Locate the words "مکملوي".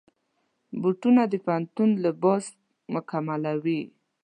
2.93-3.81